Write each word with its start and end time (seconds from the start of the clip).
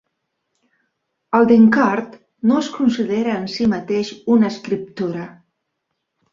El 1.39 1.45
"Denkard" 1.51 2.17
no 2.53 2.57
es 2.63 2.71
considera 2.79 3.37
en 3.43 3.47
sí 3.59 3.71
mateix 3.77 4.13
una 4.39 4.53
escriptura. 4.57 5.31